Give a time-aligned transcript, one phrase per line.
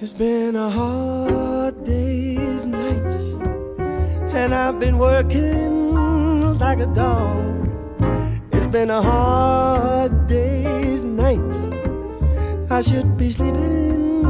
[0.00, 3.12] It's been a hard day's night,
[4.34, 7.70] and I've been working like a dog.
[8.52, 11.38] It's been a hard day's night.
[12.70, 14.24] I should be sleeping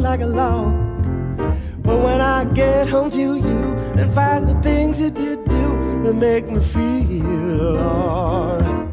[0.00, 0.72] like a log.
[1.82, 3.62] But when I get home to you
[4.00, 8.88] and find the things that you do that make me feel alright.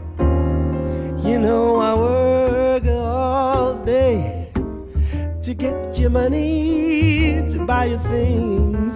[1.26, 2.21] You know I work
[5.52, 8.94] to get your money to buy your things.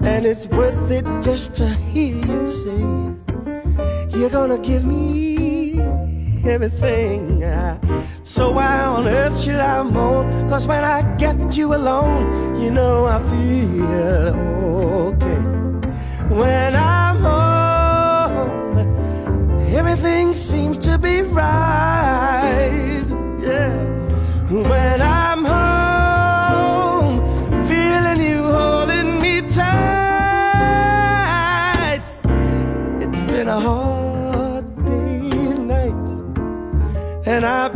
[0.00, 2.80] And it's worth it just to hear you say
[4.16, 5.80] You're gonna give me
[6.44, 7.78] everything uh,
[8.22, 10.48] So why on earth should I moan?
[10.48, 14.34] Cause when I get you alone You know I feel
[15.08, 15.40] okay
[16.34, 18.78] When I'm home
[19.76, 23.04] Everything seems to be right
[23.40, 23.76] Yeah
[24.48, 25.21] When I'm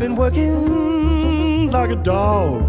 [0.06, 2.62] been working like a dog.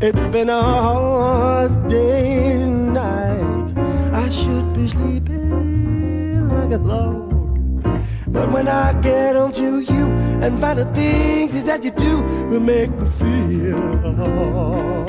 [0.00, 3.72] It's been a hard day's night.
[4.12, 7.82] I should be sleeping like a log.
[8.28, 10.04] But when I get home to you
[10.44, 15.03] and find the things that you do will make me feel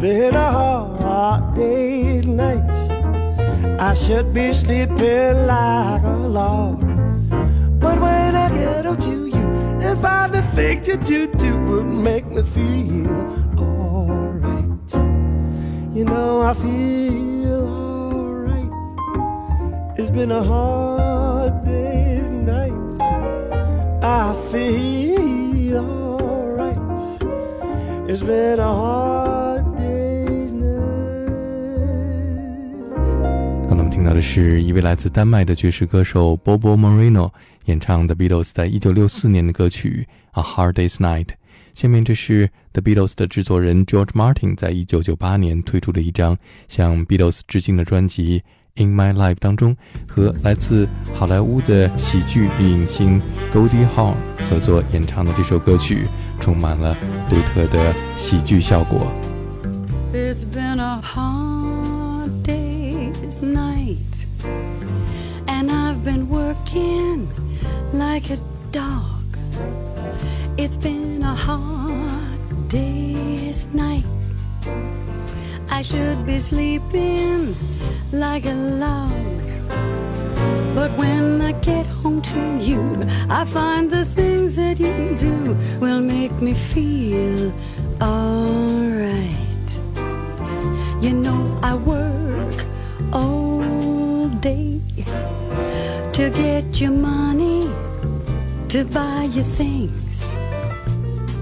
[0.00, 2.70] been a hard day's night.
[3.80, 6.80] I should be sleeping like a log.
[7.80, 9.46] But when I get up to you
[9.80, 13.10] and find the things that you do would make me feel
[13.58, 14.94] alright.
[15.96, 18.70] You know, I feel alright.
[19.98, 22.72] It's been a hard day's night.
[24.02, 26.78] I feel alright.
[28.10, 29.05] It's been a hard
[34.06, 37.32] 到的是一位来自丹麦的爵士歌手 Bobo Marino
[37.64, 40.06] 演唱 The Beatles 在一九六四年的歌曲
[40.40, 41.24] 《A Hard Day's Night》。
[41.74, 48.44] 下面这是 The Beatles 的制作人 George Martin 在一九九八年推出的一张向 Beatles 致敬的专辑
[48.80, 53.20] 《In My Life》当中，和来自好莱坞的喜剧影星
[53.52, 54.14] Goldie Hawn
[54.48, 56.06] 合作演唱的这首歌曲，
[56.38, 56.96] 充满了
[57.28, 59.10] 独特的喜剧效果。
[60.12, 61.00] It's been a
[67.98, 68.38] like a
[68.72, 69.24] dog.
[70.58, 74.04] It's been a hard day's night.
[75.70, 77.54] I should be sleeping
[78.12, 79.46] like a log.
[80.74, 82.82] But when I get home to you,
[83.30, 87.50] I find the things that you do will make me feel
[88.02, 89.68] alright.
[91.00, 92.58] You know, I work
[93.12, 94.80] all day
[96.16, 97.35] to get your money
[98.76, 100.36] to buy you things.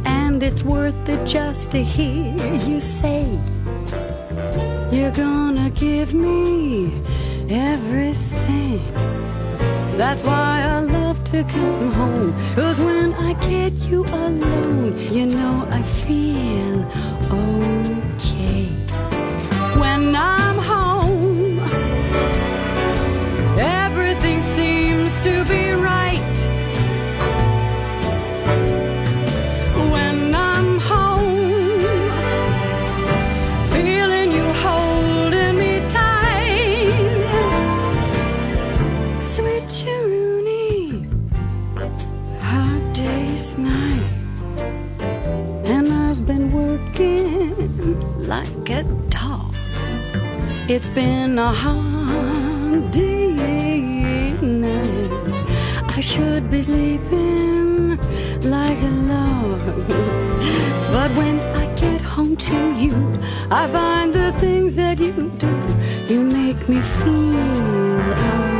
[0.04, 2.32] And it's worth it just to hear
[2.68, 3.26] you say,
[4.92, 6.92] You're gonna give me
[7.50, 8.84] everything.
[9.98, 12.54] That's why I love to come home.
[12.54, 15.82] Cause when I get you alone, you know I
[48.26, 49.54] like a dog.
[50.68, 55.10] It's been a hard day night.
[55.96, 57.98] I should be sleeping
[58.42, 59.60] like a log.
[60.92, 62.94] But when I get home to you,
[63.50, 65.52] I find the things that you do,
[66.08, 68.53] you make me feel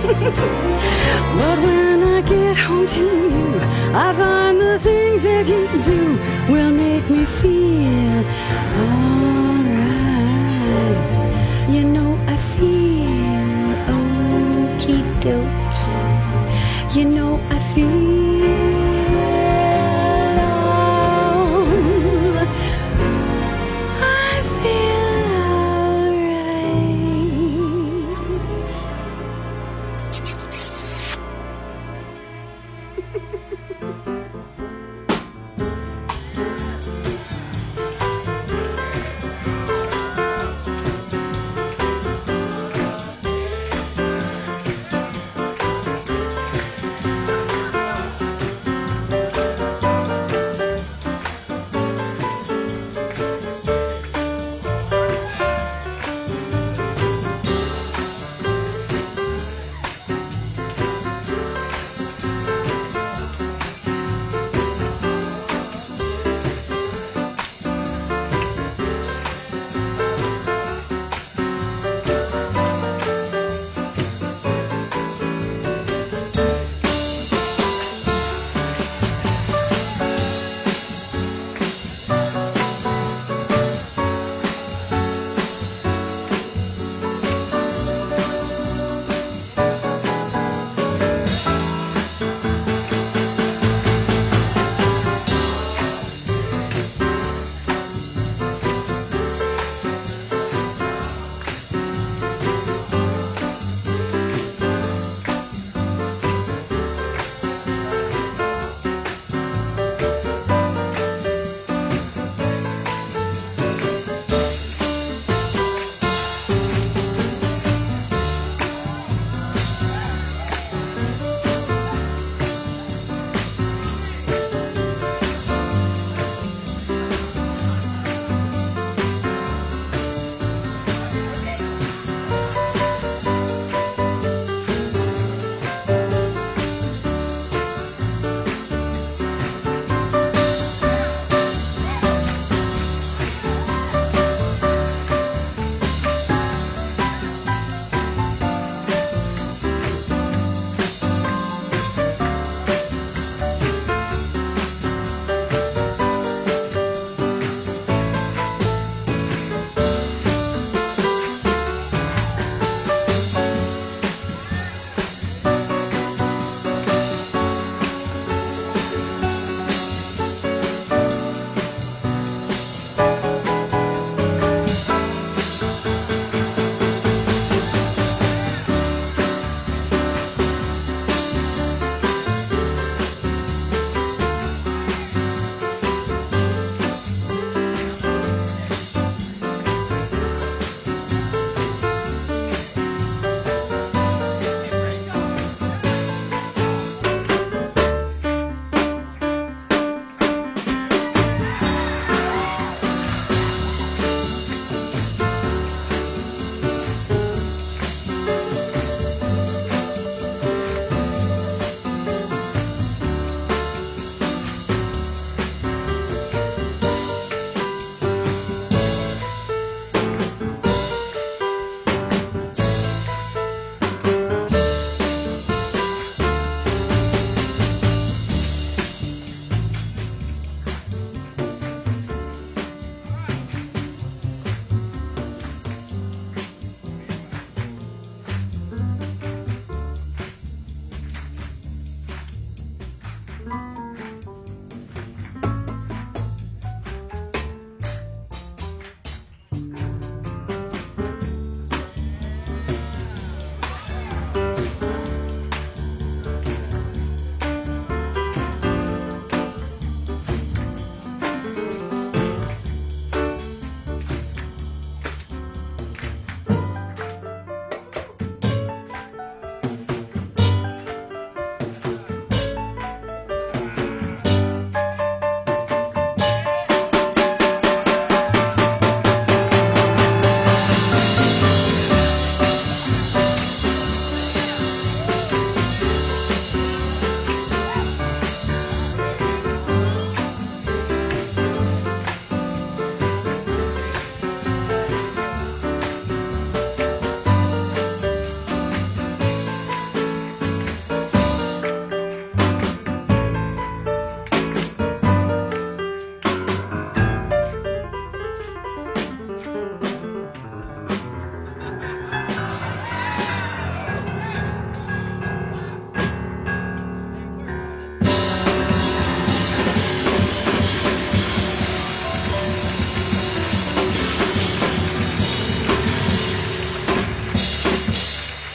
[1.38, 3.60] but when I get home to you,
[3.94, 6.18] I find the things that you do
[6.50, 8.24] will make me feel
[8.78, 9.19] alright.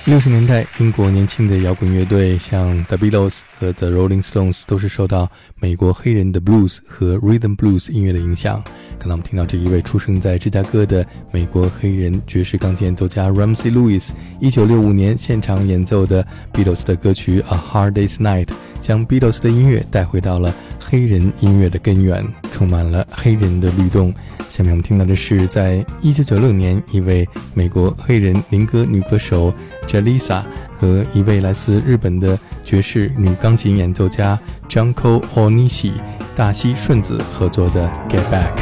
[0.06, 5.28] 六十年代，英国年轻的摇滚乐队像 The Beatles 和 The Rolling Stones 都是受到
[5.60, 8.64] 美国黑人的 blues 和 rhythm blues 音乐的影响。
[9.00, 20.54] 刚才我们听到这一位出生在芝加哥的美国黑人爵士钢琴演奏家 Ramsey Lewis，一九六五年现场演奏的 Beatles 的歌曲 A Hard Day's Night，将 Beatles 的音乐带回到了
[20.96, 24.14] 黑人音乐的根源，充满了黑人的律动。
[24.48, 29.54] 下面我们听到的是，在一九九六年，一位美国黑人民歌女歌手
[29.86, 30.42] Jalisa
[30.80, 35.92] 和一位来自日本的爵士女钢琴演奏家 Junko Onishi
[36.34, 38.56] 大西顺子合作的《Get Back》。